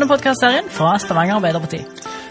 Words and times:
denne 0.00 0.16
podkastserien 0.16 0.68
fra 0.72 0.94
Stavanger 0.98 1.36
Arbeiderparti. 1.36 1.80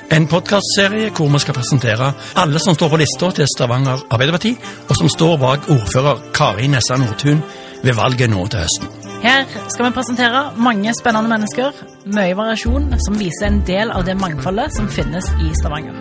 En 0.10 0.26
podkastserie 0.28 1.12
hvor 1.14 1.28
vi 1.29 1.39
skal 1.44 1.54
presentere 1.54 2.07
alle 2.42 2.60
som 2.60 2.73
står 2.73 2.89
på 2.89 2.98
lista 2.98 3.30
til 3.38 3.50
Stavanger 3.52 4.02
Arbeiderparti, 4.10 4.55
og 4.89 4.98
som 4.98 5.10
står 5.10 5.36
bak 5.38 5.68
ordfører 5.70 6.24
Kari 6.34 6.66
Nessa 6.68 6.97
Nordtun 6.97 7.43
ved 7.84 7.93
valget 7.93 8.32
nå 8.32 8.47
til 8.50 8.64
høsten. 8.64 8.89
Her 9.21 9.46
skal 9.70 9.86
vi 9.86 9.92
presentere 10.00 10.42
mange 10.57 10.93
spennende 10.97 11.29
mennesker, 11.29 11.75
mye 12.16 12.38
variasjon, 12.39 12.89
som 13.05 13.20
viser 13.20 13.52
en 13.52 13.61
del 13.68 13.93
av 13.93 14.07
det 14.07 14.18
mangfoldet 14.18 14.74
som 14.74 14.89
finnes 14.89 15.29
i 15.43 15.54
Stavanger. 15.60 15.93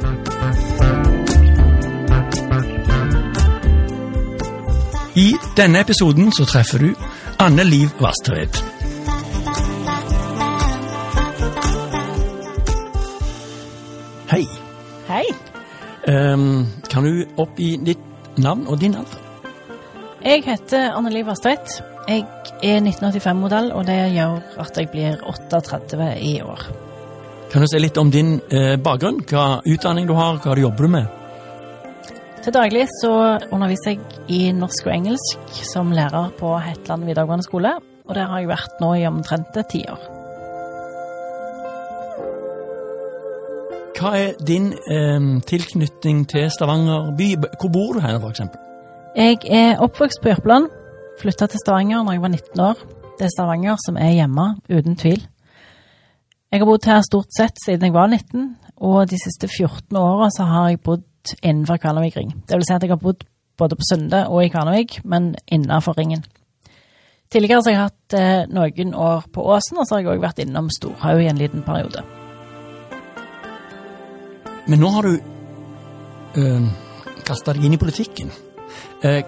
I 5.19 5.29
denne 5.59 5.85
episoden 5.85 6.33
så 6.33 6.49
treffer 6.49 6.87
du 6.87 6.91
Anne 7.43 7.67
Liv 7.67 7.93
Vasterød. 8.01 8.68
Hei. 14.29 14.45
Hei. 15.09 15.25
Um, 16.05 16.67
kan 16.93 17.07
du 17.07 17.23
oppgi 17.41 17.79
ditt 17.81 18.37
navn 18.37 18.67
og 18.69 18.77
din 18.83 18.93
alder? 18.99 19.23
Jeg 20.21 20.43
heter 20.45 20.91
Anneli 20.93 21.23
Vastveit. 21.25 21.79
Jeg 22.09 22.27
er 22.61 22.83
1985-modell, 22.83 23.71
og 23.73 23.87
det 23.89 23.97
gjør 24.13 24.37
at 24.61 24.77
jeg 24.77 24.91
blir 24.93 25.17
38 25.25 26.11
i 26.21 26.35
år. 26.45 26.67
Kan 27.49 27.65
du 27.65 27.71
si 27.73 27.81
litt 27.81 27.97
om 27.97 28.13
din 28.13 28.35
eh, 28.53 28.77
bakgrunn? 28.77 29.23
Hva 29.25 29.63
utdanning 29.65 30.11
du 30.11 30.13
har, 30.19 30.37
hva 30.45 30.59
du 30.59 30.61
jobber 30.67 30.93
med? 30.93 31.09
Til 32.45 32.53
daglig 32.53 32.85
så 32.99 33.15
underviser 33.49 33.97
jeg 33.97 34.29
i 34.29 34.43
norsk 34.53 34.91
og 34.91 34.93
engelsk 34.93 35.65
som 35.73 35.97
lærer 35.97 36.37
på 36.37 36.53
Hetland 36.69 37.09
videregående 37.09 37.49
skole, 37.49 37.79
og 38.05 38.13
der 38.13 38.29
har 38.29 38.45
jeg 38.45 38.53
vært 38.53 38.81
nå 38.85 38.93
i 39.01 39.09
omtrent 39.09 39.57
ti 39.73 39.87
år. 39.89 40.18
Hva 43.99 44.13
er 44.15 44.37
din 44.47 44.69
eh, 44.95 45.25
tilknytning 45.43 46.21
til 46.31 46.45
Stavanger 46.55 47.09
by? 47.19 47.33
Hvor 47.59 47.71
bor 47.75 47.97
du 47.97 47.99
hen, 47.99 48.21
eksempel? 48.29 48.61
Jeg 49.19 49.41
er 49.51 49.81
oppvokst 49.83 50.21
på 50.23 50.31
Jørpeland, 50.31 50.69
flytta 51.19 51.49
til 51.51 51.59
Stavanger 51.59 52.05
når 52.07 52.15
jeg 52.15 52.23
var 52.23 52.29
19 52.29 52.61
år. 52.63 52.85
Det 53.19 53.27
er 53.27 53.33
Stavanger 53.35 53.81
som 53.83 53.97
er 53.99 54.13
hjemme, 54.15 54.45
uten 54.71 54.95
tvil. 54.97 55.25
Jeg 56.53 56.61
har 56.63 56.69
bodd 56.69 56.87
her 56.87 57.03
stort 57.03 57.35
sett 57.35 57.59
siden 57.65 57.89
jeg 57.89 57.97
var 57.97 58.07
19, 58.07 58.45
og 58.87 59.11
de 59.11 59.19
siste 59.19 59.49
14 59.51 59.99
åra 59.99 60.29
så 60.31 60.47
har 60.47 60.69
jeg 60.69 60.81
bodd 60.87 61.35
innenfor 61.43 61.81
Kvanevik 61.83 62.21
ring. 62.21 62.31
Det 62.47 62.55
vil 62.55 62.69
si 62.69 62.77
at 62.77 62.87
jeg 62.87 62.95
har 62.95 63.03
bodd 63.03 63.27
både 63.59 63.77
på 63.77 63.89
Sunde 63.89 64.23
og 64.29 64.45
i 64.45 64.53
Kvanevik, 64.53 65.01
men 65.05 65.35
innenfor 65.51 65.99
ringen. 65.99 66.23
Tidligere 67.33 67.63
så 67.63 67.73
har 67.73 67.77
jeg 67.77 67.89
hatt 67.89 68.15
eh, 68.15 68.47
noen 68.55 68.95
år 68.95 69.27
på 69.35 69.43
Åsen, 69.43 69.83
og 69.83 69.91
så 69.91 69.99
har 69.99 70.07
jeg 70.07 70.15
òg 70.15 70.23
vært 70.23 70.47
innom 70.47 70.71
Storhaug 70.71 71.27
i 71.27 71.29
en 71.33 71.43
liten 71.43 71.67
periode. 71.67 72.07
Men 74.69 74.83
nå 74.85 74.89
har 74.93 75.07
du 75.07 75.15
eh, 76.37 76.65
kasta 77.25 77.55
deg 77.57 77.65
inn 77.65 77.77
i 77.79 77.81
politikken. 77.81 78.29
Eh, 79.01 79.23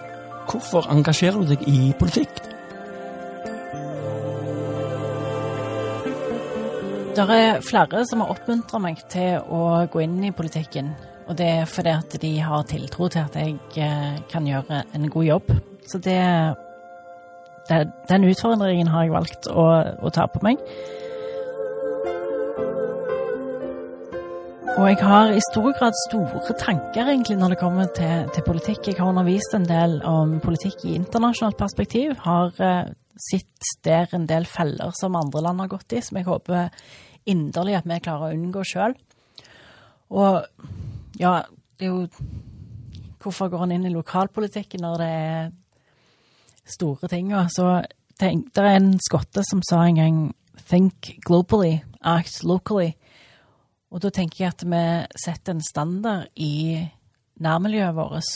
hvorfor 0.51 0.91
engasjerer 0.93 1.41
du 1.41 1.55
deg 1.55 1.65
i 1.65 1.95
politikk? 1.97 2.43
Det 7.17 7.25
er 7.25 7.65
flere 7.65 8.05
som 8.07 8.21
har 8.21 8.35
oppmuntra 8.35 8.83
meg 8.85 9.01
til 9.11 9.41
å 9.49 9.87
gå 9.91 10.05
inn 10.05 10.21
i 10.29 10.35
politikken. 10.37 10.93
Og 11.31 11.39
det 11.41 11.49
er 11.63 11.73
fordi 11.73 11.97
at 11.97 12.21
de 12.21 12.37
har 12.45 12.69
tiltro 12.69 13.09
til 13.09 13.25
at 13.25 13.41
jeg 13.41 13.57
eh, 13.81 14.21
kan 14.29 14.45
gjøre 14.45 14.85
en 14.93 15.09
god 15.09 15.25
jobb. 15.25 15.53
Så 15.89 16.05
det, 16.05 16.21
det 17.69 17.85
Den 18.13 18.29
utfordringen 18.29 18.93
har 18.93 19.09
jeg 19.09 19.17
valgt 19.17 19.49
å, 19.49 19.71
å 20.05 20.13
ta 20.13 20.29
på 20.29 20.45
meg. 20.45 20.61
Og 24.81 24.87
jeg 24.89 25.03
har 25.05 25.29
i 25.29 25.41
stor 25.45 25.75
grad 25.77 25.97
store 26.07 26.55
tanker 26.57 27.11
egentlig 27.13 27.35
når 27.37 27.53
det 27.53 27.59
kommer 27.61 27.89
til, 27.93 28.31
til 28.33 28.45
politikk. 28.47 28.87
Jeg 28.89 28.97
har 28.97 29.11
undervist 29.11 29.53
en 29.53 29.67
del 29.69 29.99
om 30.09 30.39
politikk 30.41 30.87
i 30.89 30.95
internasjonalt 30.97 31.59
perspektiv. 31.61 32.15
Har 32.25 32.55
uh, 32.57 32.89
sett 33.21 33.69
der 33.85 34.09
en 34.17 34.25
del 34.31 34.47
feller 34.49 34.95
som 34.97 35.19
andre 35.21 35.43
land 35.45 35.61
har 35.61 35.69
gått 35.75 35.93
i, 35.93 36.01
som 36.01 36.17
jeg 36.17 36.25
håper 36.31 36.71
inderlig 37.29 37.77
at 37.77 37.91
vi 37.93 37.99
klarer 38.07 38.31
å 38.31 38.39
unngå 38.39 38.65
sjøl. 38.71 38.97
Og 40.17 40.49
ja, 41.21 41.35
det 41.77 41.91
er 41.91 41.93
jo 41.93 42.07
Hvorfor 43.21 43.51
går 43.53 43.67
han 43.67 43.77
inn 43.77 43.85
i 43.85 43.93
lokalpolitikken 43.93 44.81
når 44.81 45.03
det 45.03 45.11
er 45.13 45.51
store 46.65 47.11
ting? 47.13 47.35
Så 47.53 47.83
tenk, 48.17 48.49
det 48.57 48.65
er 48.65 48.79
en 48.79 48.95
skotte 48.97 49.45
som 49.45 49.61
sa 49.61 49.83
en 49.85 50.01
gang 50.01 50.21
'think 50.57 51.19
globally, 51.29 51.83
act 52.01 52.41
locally'. 52.49 52.95
Og 53.91 54.03
da 54.05 54.11
tenker 54.15 54.45
jeg 54.45 54.55
at 54.55 54.65
vi 54.67 54.83
setter 55.19 55.57
en 55.57 55.65
standard 55.65 56.29
i 56.37 56.79
nærmiljøet 57.43 57.97
vårt 57.97 58.33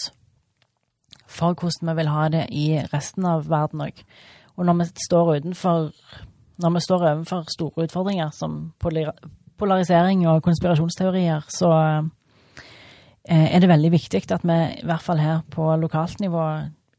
for 1.31 1.55
hvordan 1.55 1.91
vi 1.91 1.97
vil 2.01 2.11
ha 2.13 2.29
det 2.33 2.45
i 2.53 2.67
resten 2.93 3.27
av 3.29 3.47
verden 3.51 3.85
òg. 3.87 4.03
Og 4.57 4.67
når 4.67 4.81
vi 4.81 4.91
står 5.07 5.37
utenfor 5.37 5.93
Når 6.55 6.71
vi 6.71 6.81
står 6.81 7.03
overfor 7.03 7.45
store 7.51 7.85
utfordringer 7.85 8.29
som 8.31 8.73
polarisering 9.59 10.21
og 10.29 10.43
konspirasjonsteorier, 10.43 11.41
så 11.51 11.71
er 13.25 13.59
det 13.61 13.69
veldig 13.69 13.91
viktig 13.91 14.21
at 14.31 14.45
vi 14.47 14.59
i 14.79 14.87
hvert 14.87 15.03
fall 15.03 15.19
her 15.19 15.41
på 15.51 15.67
lokalt 15.77 16.21
nivå 16.21 16.45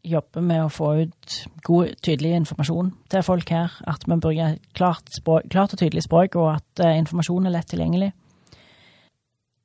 jobber 0.04 0.42
med 0.42 0.66
å 0.66 0.70
få 0.74 0.92
ut 1.06 1.38
god, 1.64 1.96
tydelig 2.04 2.36
informasjon 2.36 2.92
til 3.10 3.24
folk 3.24 3.50
her. 3.50 3.72
At 3.88 4.04
vi 4.06 4.20
bruker 4.20 4.58
klart, 4.78 5.08
språk, 5.16 5.48
klart 5.50 5.74
og 5.74 5.80
tydelig 5.80 6.04
språk, 6.04 6.36
og 6.36 6.58
at 6.58 6.84
uh, 6.84 6.98
informasjon 6.98 7.48
er 7.48 7.56
lett 7.56 7.72
tilgjengelig. 7.72 8.12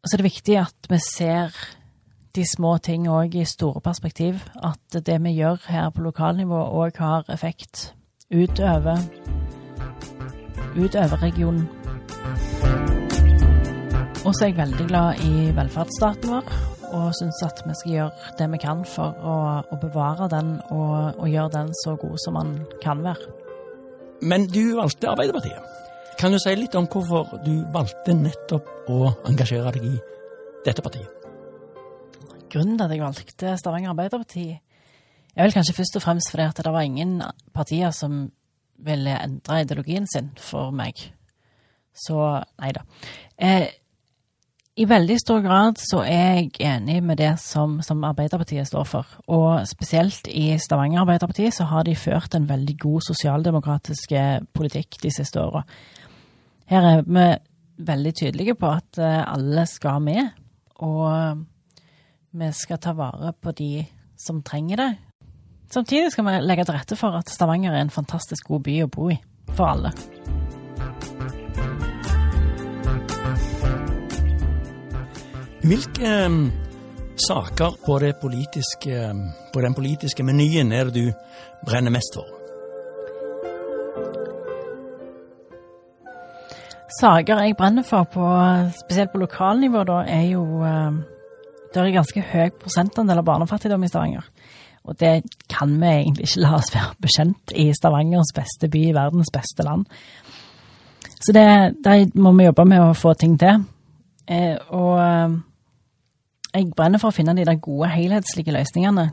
Og 0.00 0.08
det 0.08 0.16
er 0.16 0.24
viktig 0.24 0.54
at 0.56 0.86
vi 0.88 0.96
ser 1.04 1.56
de 2.36 2.44
små 2.48 2.78
ting 2.80 3.04
òg 3.10 3.34
i 3.36 3.44
store 3.44 3.82
perspektiv. 3.84 4.38
At 4.64 4.96
det 5.06 5.18
vi 5.20 5.34
gjør 5.36 5.60
her 5.68 5.90
på 5.92 6.04
lokalnivå 6.06 6.60
òg 6.80 6.96
har 7.02 7.28
effekt 7.28 7.90
utover, 8.32 9.02
utover 10.72 11.20
regionen. 11.20 11.68
Og 14.24 14.34
så 14.36 14.44
er 14.44 14.50
jeg 14.50 14.56
veldig 14.56 14.86
glad 14.88 15.20
i 15.24 15.50
velferdsstaten 15.56 16.32
vår, 16.32 16.48
og 16.96 17.12
syns 17.18 17.42
at 17.44 17.60
vi 17.66 17.76
skal 17.76 17.92
gjøre 17.92 18.32
det 18.38 18.48
vi 18.54 18.60
kan 18.62 18.84
for 18.88 19.20
å, 19.20 19.36
å 19.64 19.80
bevare 19.80 20.28
den 20.32 20.54
og, 20.70 21.20
og 21.20 21.28
gjøre 21.28 21.54
den 21.58 21.74
så 21.84 21.96
god 22.00 22.16
som 22.24 22.40
den 22.40 22.56
kan 22.84 23.04
være. 23.04 23.36
Men 24.20 24.48
du 24.48 24.76
valgte 24.76 25.12
Arbeiderpartiet. 25.12 25.69
Kan 26.20 26.34
du 26.34 26.36
si 26.36 26.52
litt 26.52 26.74
om 26.76 26.84
hvorfor 26.84 27.38
du 27.40 27.62
valgte 27.72 28.12
nettopp 28.12 28.90
å 28.92 29.06
engasjere 29.30 29.70
deg 29.72 29.86
i 29.88 29.92
dette 30.66 30.82
partiet? 30.84 31.08
Grunnen 32.52 32.74
til 32.76 32.84
at 32.84 32.92
jeg 32.92 33.00
valgte 33.00 33.52
Stavanger 33.56 33.94
Arbeiderparti, 33.94 34.44
er 34.52 35.46
vel 35.46 35.54
kanskje 35.54 35.78
først 35.78 35.94
og 35.96 36.04
fremst 36.04 36.28
fordi 36.28 36.44
at 36.44 36.60
det 36.60 36.74
var 36.74 36.84
ingen 36.84 37.14
partier 37.56 37.94
som 37.96 38.26
ville 38.84 39.14
endre 39.16 39.62
ideologien 39.62 40.04
sin 40.12 40.28
for 40.36 40.74
meg. 40.76 41.00
Så 41.96 42.18
nei 42.60 42.74
da. 42.76 42.84
Eh, 43.40 43.70
I 44.76 44.88
veldig 44.92 45.16
stor 45.22 45.40
grad 45.46 45.80
så 45.80 46.02
er 46.04 46.42
jeg 46.42 46.52
enig 46.68 46.98
med 47.00 47.16
det 47.22 47.32
som, 47.40 47.78
som, 47.80 48.04
Arbeiderpartiet 48.04 48.68
står 48.68 48.84
for. 48.84 49.08
Og 49.32 49.64
spesielt 49.72 50.28
i 50.28 50.52
Stavanger 50.60 51.00
Arbeiderparti 51.06 51.48
så 51.48 51.64
har 51.72 51.88
de 51.88 51.96
ført 51.96 52.36
en 52.36 52.48
veldig 52.48 52.76
god 52.84 53.08
sosialdemokratisk 53.08 54.12
politikk 54.52 55.00
de 55.00 55.14
siste 55.16 55.40
åra. 55.40 55.64
Her 56.70 56.84
er 56.86 57.00
vi 57.02 57.24
veldig 57.82 58.12
tydelige 58.14 58.54
på 58.54 58.68
at 58.70 58.98
alle 59.02 59.64
skal 59.66 60.02
med, 60.04 60.28
og 60.78 61.40
vi 62.30 62.50
skal 62.54 62.78
ta 62.78 62.92
vare 62.94 63.32
på 63.34 63.50
de 63.58 63.82
som 64.14 64.38
trenger 64.46 64.76
det. 64.78 64.90
Samtidig 65.70 66.12
skal 66.12 66.28
vi 66.28 66.36
legge 66.44 66.64
til 66.64 66.74
rette 66.74 66.98
for 66.98 67.18
at 67.18 67.30
Stavanger 67.30 67.74
er 67.74 67.82
en 67.82 67.90
fantastisk 67.90 68.46
god 68.46 68.62
by 68.68 68.76
å 68.84 68.90
bo 68.90 69.10
i, 69.10 69.18
for 69.50 69.66
alle. 69.66 69.90
Hvilke 75.66 76.16
um, 76.26 76.42
saker 77.18 77.80
på, 77.86 78.00
politiske, 78.22 79.14
på 79.52 79.62
den 79.66 79.74
politiske 79.74 80.22
menyen 80.22 80.72
er 80.72 80.90
det 80.90 81.02
du 81.02 81.10
brenner 81.66 81.90
mest 81.90 82.14
for? 82.14 82.39
Saker 86.98 87.42
jeg 87.44 87.56
brenner 87.58 87.86
for, 87.86 88.08
på, 88.10 88.26
spesielt 88.80 89.12
på 89.12 89.20
lokalnivå, 89.22 89.84
da, 89.86 90.00
er 90.10 90.24
jo 90.32 90.42
Det 91.70 91.78
er 91.78 91.92
ganske 91.94 92.22
høy 92.32 92.48
prosentandel 92.58 93.20
av 93.20 93.26
barnefattigdom 93.28 93.84
i 93.86 93.88
Stavanger. 93.88 94.24
Og 94.88 94.96
det 94.98 95.22
kan 95.52 95.70
vi 95.78 95.86
egentlig 95.86 96.26
ikke 96.26 96.42
la 96.42 96.56
oss 96.56 96.72
være 96.74 96.96
bekjent 97.04 97.52
i 97.54 97.68
Stavangers 97.76 98.32
beste 98.34 98.66
by, 98.72 98.88
i 98.88 98.96
verdens 98.96 99.30
beste 99.30 99.62
land. 99.62 99.84
Så 101.20 101.34
det, 101.36 101.46
der 101.84 102.06
må 102.18 102.32
vi 102.32 102.48
jobbe 102.48 102.64
med 102.66 102.82
å 102.82 102.96
få 102.96 103.12
ting 103.14 103.36
til. 103.38 103.62
Eh, 104.26 104.56
og 104.72 104.98
jeg 106.50 106.72
brenner 106.74 106.98
for 106.98 107.12
å 107.12 107.14
finne 107.14 107.36
de 107.36 107.44
der 107.46 107.60
gode, 107.62 107.92
helhetslige 107.92 108.54
løsningene 108.56 109.10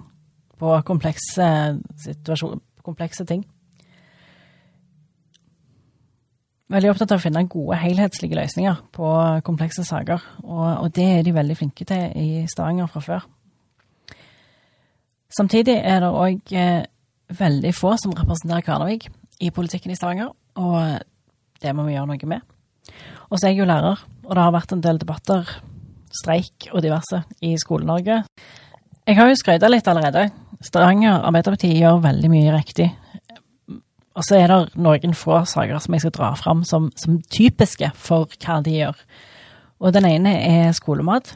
på 0.57 0.79
komplekse, 0.87 1.49
komplekse 2.85 3.27
ting. 3.27 3.43
Veldig 6.73 6.91
opptatt 6.91 7.13
av 7.15 7.21
å 7.21 7.23
finne 7.23 7.45
gode, 7.49 7.79
helhetslige 7.79 8.37
løsninger 8.37 8.81
på 8.95 9.11
komplekse 9.47 9.85
saker. 9.87 10.23
Og, 10.43 10.65
og 10.83 10.91
det 10.95 11.07
er 11.17 11.23
de 11.25 11.35
veldig 11.35 11.57
flinke 11.59 11.87
til 11.87 12.11
i 12.19 12.43
Stavanger 12.51 12.89
fra 12.91 13.03
før. 13.03 13.27
Samtidig 15.37 15.75
er 15.77 16.01
det 16.03 16.11
òg 16.11 16.53
eh, 16.55 16.83
veldig 17.37 17.73
få 17.75 17.95
som 17.99 18.15
representerer 18.15 18.63
Kvarnevik 18.65 19.09
i 19.43 19.51
politikken 19.53 19.91
i 19.91 19.97
Stavanger, 19.99 20.31
og 20.57 21.61
det 21.61 21.73
må 21.75 21.85
vi 21.87 21.95
gjøre 21.97 22.09
noe 22.09 22.29
med. 22.31 22.45
Og 23.27 23.35
så 23.35 23.47
er 23.47 23.53
jeg 23.53 23.61
jo 23.61 23.67
lærer, 23.67 23.99
og 24.23 24.31
det 24.31 24.43
har 24.45 24.55
vært 24.55 24.73
en 24.73 24.83
del 24.83 24.99
debatter, 25.01 25.49
streik 26.15 26.69
og 26.71 26.81
diverse 26.85 27.19
i 27.43 27.51
Skole-Norge. 27.59 28.21
Jeg 29.07 29.17
har 29.19 29.27
jo 29.29 29.39
skrøyta 29.39 29.67
litt 29.69 29.87
allerede. 29.91 30.29
Stavanger 30.63 31.19
Arbeiderparti 31.19 31.73
gjør 31.75 31.99
veldig 32.07 32.31
mye 32.31 32.55
riktig. 32.55 32.87
Og 34.17 34.25
så 34.25 34.39
er 34.39 34.49
det 34.49 34.79
noen 34.81 35.13
få 35.13 35.43
saker 35.45 35.77
som 35.81 35.93
jeg 35.93 36.05
skal 36.05 36.15
dra 36.15 36.31
fram 36.39 36.63
som, 36.65 36.89
som 36.97 37.19
typiske 37.29 37.91
for 38.01 38.31
hva 38.41 38.61
de 38.65 38.79
gjør. 38.79 39.03
Og 39.77 39.93
den 39.93 40.07
ene 40.09 40.33
er 40.41 40.73
skolemat. 40.73 41.35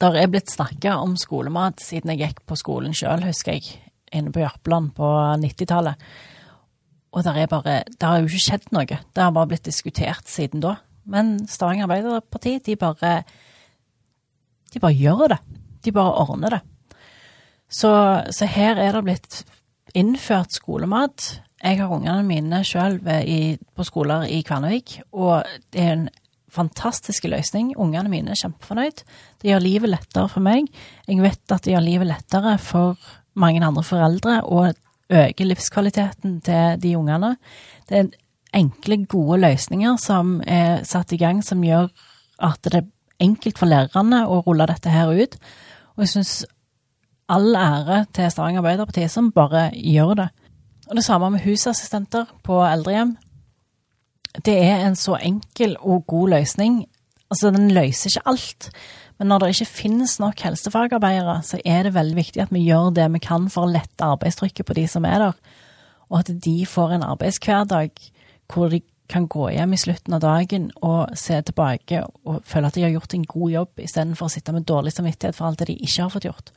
Der 0.00 0.16
er 0.16 0.30
blitt 0.32 0.52
snakka 0.52 0.96
om 1.02 1.16
skolemat 1.20 1.82
siden 1.84 2.14
jeg 2.14 2.22
gikk 2.22 2.40
på 2.48 2.56
skolen 2.56 2.96
sjøl, 2.96 3.24
husker 3.24 3.56
jeg, 3.56 3.82
inne 4.16 4.32
på 4.32 4.40
Jørpeland 4.40 4.94
på 4.96 5.10
90-tallet. 5.42 6.00
Og 7.16 7.24
der 7.24 7.42
er 7.42 7.48
bare, 7.48 7.78
det 7.88 8.04
har 8.08 8.20
jo 8.20 8.28
ikke 8.28 8.44
skjedd 8.44 8.70
noe. 8.76 8.84
Det 8.88 9.22
har 9.22 9.32
bare 9.32 9.48
blitt 9.52 9.68
diskutert 9.68 10.28
siden 10.28 10.64
da. 10.64 10.76
Men 11.08 11.38
Stavanger 11.48 11.86
Arbeiderparti, 11.86 12.58
de 12.66 12.76
bare 12.76 13.22
De 14.74 14.80
bare 14.82 14.96
gjør 14.98 15.28
det. 15.32 15.38
De 15.84 15.92
bare 15.92 16.16
ordner 16.26 16.56
det. 16.56 16.60
Så, 17.68 17.90
så 18.30 18.48
her 18.50 18.76
er 18.76 18.92
det 18.92 19.04
blitt 19.06 19.44
innført 19.94 20.52
skolemat. 20.52 21.40
Jeg 21.64 21.80
har 21.80 21.92
ungene 21.92 22.22
mine 22.26 22.60
sjøl 22.68 22.98
på 23.00 23.84
skoler 23.86 24.26
i 24.28 24.42
Kvernevik, 24.44 25.00
og 25.16 25.46
det 25.72 25.82
er 25.82 25.92
en 25.94 26.08
fantastisk 26.52 27.24
løsning. 27.28 27.72
Ungene 27.80 28.10
mine 28.12 28.32
er 28.32 28.40
kjempefornøyd. 28.40 29.02
Det 29.40 29.50
gjør 29.50 29.64
livet 29.64 29.92
lettere 29.92 30.28
for 30.32 30.44
meg. 30.44 30.68
Jeg 31.08 31.22
vet 31.24 31.54
at 31.54 31.64
det 31.64 31.72
gjør 31.74 31.86
livet 31.86 32.10
lettere 32.10 32.56
for 32.62 33.00
mange 33.36 33.64
andre 33.64 33.84
foreldre, 33.84 34.42
og 34.44 34.74
øker 35.12 35.48
livskvaliteten 35.48 36.40
til 36.44 36.80
de 36.82 36.96
ungene. 36.98 37.36
Det 37.88 37.98
er 37.98 38.12
enkle, 38.56 39.04
gode 39.06 39.40
løsninger 39.44 39.96
som 40.00 40.40
er 40.46 40.84
satt 40.88 41.12
i 41.12 41.20
gang, 41.20 41.42
som 41.44 41.64
gjør 41.64 41.88
at 42.44 42.60
det 42.64 42.82
er 42.82 42.90
enkelt 43.22 43.58
for 43.58 43.70
lærerne 43.70 44.26
å 44.28 44.42
rulle 44.44 44.68
dette 44.68 44.92
her 44.92 45.12
ut. 45.12 45.36
Og 45.96 46.04
jeg 46.04 46.12
syns 46.14 46.34
all 47.32 47.54
ære 47.58 48.04
til 48.14 48.30
Stavanger 48.30 48.62
Arbeiderparti 48.62 49.06
som 49.10 49.32
bare 49.34 49.70
gjør 49.74 50.14
det. 50.20 50.28
Og 50.86 50.96
det 50.96 51.04
samme 51.04 51.30
med 51.34 51.42
husassistenter 51.42 52.28
på 52.46 52.60
eldrehjem. 52.66 53.16
Det 54.44 54.54
er 54.62 54.84
en 54.84 54.96
så 54.96 55.16
enkel 55.16 55.76
og 55.80 56.06
god 56.06 56.36
løsning. 56.36 56.84
Altså, 57.30 57.50
den 57.50 57.70
løser 57.74 58.10
ikke 58.10 58.28
alt. 58.30 58.70
Men 59.18 59.30
når 59.32 59.38
det 59.38 59.48
ikke 59.54 59.72
finnes 59.80 60.18
nok 60.20 60.42
helsefagarbeidere, 60.44 61.38
så 61.42 61.58
er 61.64 61.86
det 61.86 61.94
veldig 61.94 62.16
viktig 62.16 62.42
at 62.42 62.52
vi 62.52 62.66
gjør 62.66 62.92
det 62.94 63.06
vi 63.14 63.22
kan 63.24 63.48
for 63.52 63.64
å 63.64 63.72
lette 63.72 64.04
arbeidstrykket 64.04 64.68
på 64.68 64.76
de 64.76 64.84
som 64.90 65.08
er 65.08 65.22
der, 65.24 65.38
og 66.10 66.20
at 66.20 66.30
de 66.44 66.58
får 66.68 66.92
en 66.94 67.06
arbeidshverdag 67.06 67.96
hvor 68.52 68.68
de 68.70 68.82
kan 69.10 69.26
gå 69.30 69.48
hjem 69.54 69.72
i 69.72 69.78
slutten 69.78 70.16
av 70.16 70.22
dagen 70.22 70.68
og 70.84 71.14
se 71.18 71.38
tilbake 71.46 72.02
og 72.26 72.42
føle 72.46 72.68
at 72.68 72.76
de 72.76 72.84
har 72.84 72.92
gjort 72.94 73.14
en 73.14 73.26
god 73.26 73.50
jobb, 73.54 73.82
istedenfor 73.86 74.28
å 74.28 74.34
sitte 74.34 74.54
med 74.54 74.66
dårlig 74.68 74.92
samvittighet 74.94 75.38
for 75.38 75.48
alt 75.48 75.62
det 75.62 75.70
de 75.70 75.78
ikke 75.78 76.02
har 76.02 76.12
fått 76.12 76.26
gjort. 76.28 76.52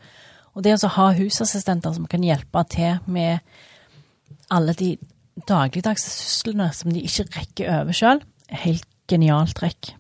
Og 0.57 0.65
det 0.65 0.75
å 0.75 0.93
ha 0.97 1.11
husassistenter 1.15 1.93
som 1.95 2.07
kan 2.09 2.25
hjelpe 2.25 2.63
til 2.73 2.97
med 3.05 3.39
alle 4.49 4.73
de 4.77 4.95
dagligdagse 5.47 6.09
syslene 6.09 6.69
som 6.75 6.91
de 6.93 7.03
ikke 7.05 7.27
rekker 7.37 7.71
over 7.79 7.95
sjøl, 7.95 8.21
helt 8.63 8.87
genialt 9.09 9.55
trekk. 9.57 9.93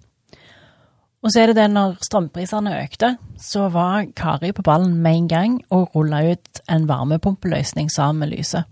Og 1.19 1.33
så 1.33 1.41
er 1.41 1.51
det 1.51 1.59
det 1.59 1.67
når 1.73 1.97
strømprisene 2.05 2.77
økte, 2.79 3.13
så 3.39 3.67
var 3.73 4.07
Kari 4.15 4.53
på 4.55 4.63
ballen 4.63 4.95
med 5.03 5.17
en 5.17 5.27
gang 5.27 5.57
og 5.75 5.95
rulla 5.95 6.21
ut 6.31 6.61
en 6.71 6.87
varmepumpeløsning 6.87 7.91
sammen 7.91 8.23
med 8.23 8.37
lyset. 8.37 8.63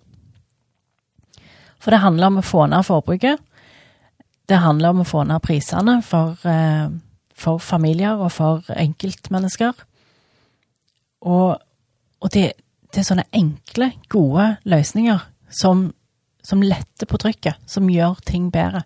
For 1.83 1.91
det 1.91 2.01
handler 2.01 2.31
om 2.31 2.39
å 2.39 2.45
få 2.45 2.65
ned 2.71 2.87
forbruket. 2.87 3.41
Det 4.47 4.61
handler 4.63 4.95
om 4.95 5.03
å 5.03 5.07
få 5.07 5.25
ned 5.27 5.43
prisene 5.43 5.99
for, 6.01 6.37
eh, 6.47 6.87
for 7.35 7.59
familier 7.59 8.15
og 8.15 8.31
for 8.31 8.63
enkeltmennesker. 8.71 9.73
Og, 11.27 11.57
og 12.21 12.33
det, 12.33 12.53
det, 12.93 13.01
er 13.01 13.07
sånne 13.07 13.27
enkle, 13.35 13.91
gode 14.09 14.55
løsninger 14.63 15.19
som, 15.49 15.91
som 16.43 16.61
letter 16.61 17.09
på 17.09 17.19
trykket, 17.21 17.59
som 17.67 17.89
gjør 17.89 18.19
ting 18.25 18.51
bedre. 18.53 18.83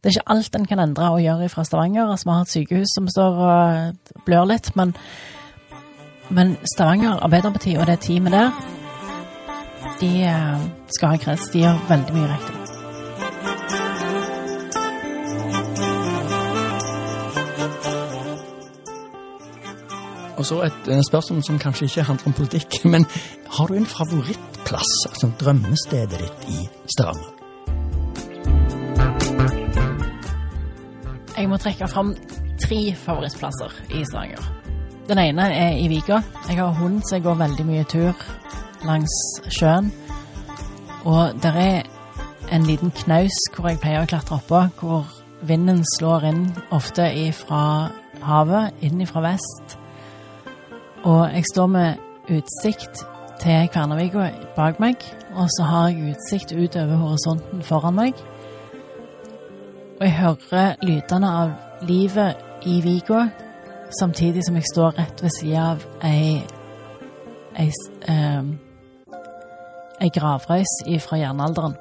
Det 0.00 0.08
er 0.08 0.16
ikke 0.16 0.32
alt 0.32 0.54
en 0.56 0.66
kan 0.66 0.80
endre 0.80 1.10
og 1.12 1.20
gjøre 1.20 1.48
fra 1.52 1.64
Stavanger. 1.64 2.08
Altså, 2.08 2.24
vi 2.28 2.32
har 2.32 2.46
et 2.46 2.54
sykehus 2.54 2.94
som 2.96 3.08
står 3.08 3.40
og 3.44 4.22
blør 4.24 4.46
litt, 4.48 4.70
men, 4.76 4.94
men 6.30 6.56
Stavanger 6.74 7.20
Arbeiderparti 7.20 7.76
og 7.76 7.86
det 7.90 8.00
teamet 8.06 8.32
der, 8.32 8.62
de 10.00 10.14
eh, 10.24 10.64
skal 10.96 11.12
ha 11.12 11.20
kreds. 11.20 11.50
De 11.52 11.66
gjør 11.66 11.84
veldig 11.90 12.16
mye 12.16 12.32
riktig. 12.32 12.56
Og 20.40 20.46
så 20.46 20.62
et 20.64 21.06
spørsmål 21.06 21.42
som 21.44 21.58
kanskje 21.60 21.84
ikke 21.84 22.02
handler 22.08 22.26
om 22.26 22.32
politikk, 22.32 22.84
men 22.92 23.04
har 23.58 23.66
du 23.66 23.74
en 23.74 23.86
favorittplass, 24.70 25.06
altså 25.08 25.30
drømmestedet 25.40 26.18
ditt 26.20 26.48
i 26.48 26.68
Stavanger? 26.94 27.30
Jeg 31.38 31.48
må 31.48 31.56
trekke 31.56 31.88
fram 31.88 32.14
tre 32.60 32.94
favorittplasser 32.96 33.74
i 33.90 34.04
Stavanger. 34.04 34.44
Den 35.08 35.18
ene 35.18 35.48
er 35.54 35.78
i 35.78 35.88
Vika. 35.88 36.20
Jeg 36.48 36.56
har 36.56 36.76
hund, 36.78 37.02
så 37.02 37.16
jeg 37.16 37.22
går 37.22 37.34
veldig 37.34 37.66
mye 37.66 37.84
tur 37.84 38.14
langs 38.86 39.16
sjøen. 39.50 39.90
Og 41.04 41.34
der 41.42 41.56
er 41.56 41.82
en 42.52 42.66
liten 42.66 42.90
knaus 42.90 43.34
hvor 43.54 43.70
jeg 43.70 43.80
pleier 43.80 44.04
å 44.04 44.10
klatre 44.10 44.38
oppå, 44.38 44.62
hvor 44.78 45.06
vinden 45.42 45.82
slår 45.96 46.28
inn 46.30 46.44
ofte 46.70 47.08
ifra 47.16 47.90
havet, 48.22 48.76
inn 48.84 49.00
ifra 49.00 49.24
vest. 49.24 49.78
Og 51.08 51.24
jeg 51.32 51.48
står 51.48 51.70
med 51.72 52.30
utsikt 52.30 53.06
til 53.40 53.68
Kværnervika 53.72 54.28
bak 54.56 54.80
meg, 54.80 55.00
og 55.34 55.48
så 55.56 55.64
har 55.64 55.88
jeg 55.88 56.12
utsikt 56.12 56.52
utover 56.52 56.96
horisonten 57.00 57.62
foran 57.64 57.96
meg. 57.96 58.14
Og 60.00 60.06
jeg 60.06 60.16
hører 60.18 60.74
lydene 60.84 61.28
av 61.42 61.52
livet 61.88 62.36
i 62.68 62.80
Vigo, 62.84 63.22
samtidig 64.00 64.44
som 64.44 64.58
jeg 64.58 64.68
står 64.72 64.98
rett 64.98 65.22
ved 65.22 65.32
sida 65.38 65.62
av 65.72 65.86
ei, 66.04 66.40
ei, 67.58 67.68
um, 68.12 68.50
ei 70.00 70.10
gravrøys 70.14 70.74
fra 71.04 71.20
jernalderen. 71.20 71.78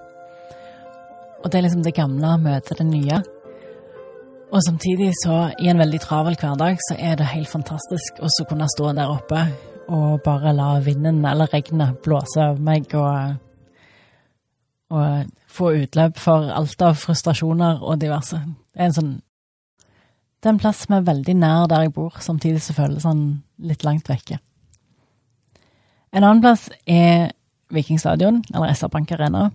Og 1.43 1.51
det 1.51 1.59
er 1.59 1.67
liksom 1.67 1.83
det 1.83 1.95
gamle 1.95 2.37
møter 2.43 2.79
det 2.79 2.87
nye. 2.87 3.19
Og 4.51 4.63
samtidig 4.65 5.11
så, 5.23 5.49
i 5.59 5.67
en 5.69 5.79
veldig 5.79 5.99
travel 6.01 6.39
hverdag, 6.39 6.79
så 6.87 6.95
er 6.99 7.19
det 7.19 7.33
helt 7.33 7.51
fantastisk 7.51 8.23
å 8.23 8.31
kunne 8.49 8.67
stå 8.71 8.93
der 8.97 9.11
oppe 9.11 9.43
og 9.89 10.21
bare 10.25 10.53
la 10.53 10.73
vinden 10.85 11.23
eller 11.25 11.49
regnet 11.51 12.01
blåse 12.05 12.41
over 12.43 12.61
meg 12.61 12.93
og, 12.97 13.39
og 14.93 15.31
få 15.49 15.71
utløp 15.83 16.19
for 16.21 16.51
alt 16.53 16.85
av 16.85 16.99
frustrasjoner 17.01 17.81
og 17.81 17.99
diverse. 18.01 18.37
Det 18.73 18.83
er 18.83 18.91
en 18.91 18.99
sånn 18.99 19.17
Det 20.39 20.47
er 20.47 20.53
en 20.53 20.61
plass 20.61 20.85
som 20.85 20.93
er 20.95 21.03
veldig 21.03 21.33
nær 21.35 21.65
der 21.67 21.81
jeg 21.83 21.91
bor, 21.97 22.13
samtidig 22.23 22.61
som 22.63 22.77
føles 22.77 23.03
sånn 23.03 23.23
litt 23.59 23.81
langt 23.83 24.07
vekke. 24.07 24.37
En 26.15 26.23
annen 26.23 26.39
plass 26.39 26.69
er 26.87 27.33
Vikingstadion, 27.75 28.39
eller 28.53 28.71
SR 28.71 28.87
Bank 28.93 29.11
Arena. 29.11 29.49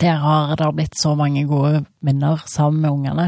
Der 0.00 0.16
har 0.22 0.56
det 0.56 0.70
blitt 0.74 0.96
så 0.96 1.12
mange 1.14 1.44
gode 1.46 1.84
minner 2.00 2.40
sammen 2.46 2.80
med 2.80 2.90
ungene. 2.90 3.26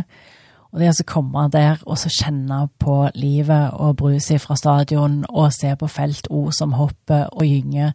Og 0.72 0.82
det 0.82 0.92
å 0.92 1.08
komme 1.08 1.46
der 1.52 1.80
og 1.86 1.98
så 2.00 2.10
kjenne 2.12 2.66
på 2.82 3.06
livet 3.14 3.74
og 3.74 3.96
bruset 4.02 4.42
fra 4.42 4.56
stadion 4.58 5.22
og 5.28 5.52
se 5.54 5.72
på 5.78 5.88
felt 5.88 6.28
O 6.30 6.48
som 6.54 6.74
hopper 6.76 7.28
og 7.32 7.46
gynger 7.46 7.94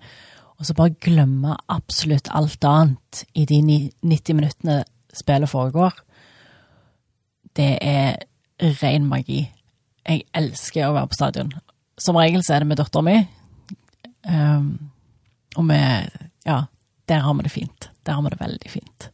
og 0.62 0.68
så 0.68 0.76
bare 0.78 0.94
glemme 1.02 1.56
absolutt 1.74 2.30
alt 2.38 2.62
annet 2.70 3.24
i 3.34 3.48
de 3.50 3.64
90 3.66 4.36
minuttene 4.38 4.84
spillet 5.10 5.50
foregår, 5.50 5.96
det 7.58 7.80
er 7.82 8.20
ren 8.84 9.08
magi. 9.10 9.40
Jeg 10.06 10.28
elsker 10.38 10.86
å 10.86 10.94
være 10.94 11.10
på 11.10 11.18
stadion. 11.18 11.50
Som 11.98 12.20
regel 12.22 12.46
så 12.46 12.54
er 12.54 12.62
det 12.62 12.70
med 12.70 12.78
dattera 12.78 13.02
mi. 13.08 13.18
Um, 14.30 14.70
og 15.58 15.66
vi 15.72 15.82
Ja, 16.46 16.60
der 17.10 17.26
har 17.26 17.34
vi 17.34 17.44
det 17.50 17.52
fint. 17.52 17.90
Der 18.06 18.14
har 18.14 18.22
vi 18.22 18.30
det 18.30 18.40
veldig 18.40 18.70
fint. 18.70 19.10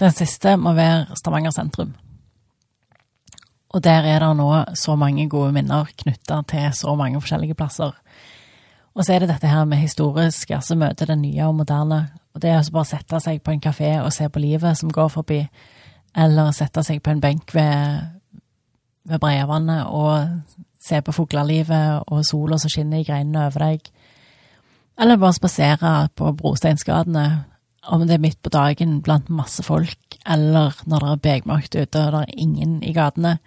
Den 0.00 0.14
siste 0.16 0.56
må 0.56 0.72
være 0.72 1.16
Stavanger 1.18 1.52
sentrum. 1.52 1.92
Og 3.70 3.82
der 3.84 4.06
er 4.08 4.22
det 4.24 4.30
nå 4.36 4.48
så 4.74 4.96
mange 4.98 5.28
gode 5.30 5.52
minner 5.52 5.90
knytta 6.02 6.40
til 6.48 6.72
så 6.74 6.94
mange 6.98 7.20
forskjellige 7.20 7.54
plasser. 7.54 7.92
Og 8.94 9.04
så 9.04 9.12
er 9.14 9.22
det 9.22 9.28
dette 9.30 9.48
her 9.48 9.64
med 9.64 9.78
historisk, 9.78 10.50
altså 10.50 10.74
møte 10.74 11.06
det 11.06 11.18
nye 11.18 11.46
og 11.46 11.54
moderne. 11.60 12.00
Og 12.34 12.42
det 12.42 12.56
å 12.56 12.62
bare 12.72 12.88
sette 12.88 13.20
seg 13.22 13.42
på 13.44 13.52
en 13.54 13.62
kafé 13.62 13.92
og 14.00 14.12
se 14.14 14.26
på 14.28 14.42
livet 14.42 14.78
som 14.78 14.90
går 14.90 15.12
forbi, 15.12 15.44
eller 16.16 16.50
sette 16.56 16.82
seg 16.82 17.02
på 17.02 17.12
en 17.12 17.22
benk 17.22 17.54
ved, 17.54 18.00
ved 19.06 19.22
Breiavannet 19.22 19.86
og 19.86 20.66
se 20.82 20.98
på 21.04 21.14
fuglelivet 21.14 22.08
og 22.08 22.24
sola 22.26 22.58
som 22.58 22.72
skinner 22.72 23.02
i 23.02 23.06
greinene 23.06 23.46
over 23.46 23.66
deg, 23.68 23.92
eller 25.00 25.20
bare 25.20 25.36
spasere 25.36 25.92
på 26.16 26.32
brosteinsgatene, 26.36 27.26
om 27.88 28.04
det 28.06 28.16
er 28.16 28.22
midt 28.22 28.40
på 28.42 28.52
dagen 28.52 29.00
blant 29.04 29.30
masse 29.32 29.62
folk, 29.64 30.18
eller 30.28 30.76
når 30.86 31.04
det 31.04 31.10
er 31.10 31.22
begmørkt 31.26 31.76
ute 31.76 32.02
og 32.06 32.12
det 32.12 32.20
er 32.20 32.42
ingen 32.42 32.80
i 32.84 32.92
gatene, 32.92 33.38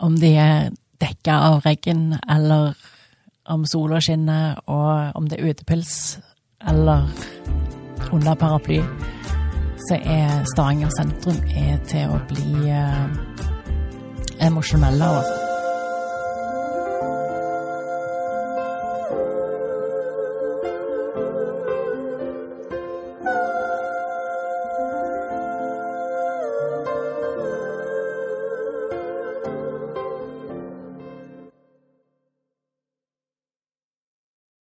om 0.00 0.16
de 0.18 0.32
er 0.34 0.70
dekka 1.00 1.36
av 1.50 1.60
regn, 1.64 2.16
eller 2.28 2.74
om 3.50 3.64
sola 3.66 4.00
skinner, 4.02 4.58
og 4.66 5.16
om 5.16 5.28
det 5.28 5.38
er 5.38 5.52
utepils, 5.52 6.18
eller 6.68 7.06
under 8.12 8.34
paraply, 8.34 8.80
så 9.88 10.00
er 10.00 10.42
Stavanger 10.52 10.90
sentrum 10.96 11.38
er 11.56 11.78
til 11.88 12.10
å 12.12 12.18
bli 12.28 12.70
eh, 12.70 13.46
emosjonelle 14.46 15.14
over. 15.14 15.49